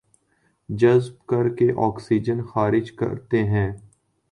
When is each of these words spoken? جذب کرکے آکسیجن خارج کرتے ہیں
جذب 0.69 1.25
کرکے 1.29 1.67
آکسیجن 1.87 2.41
خارج 2.45 2.91
کرتے 2.99 3.43
ہیں 3.43 3.71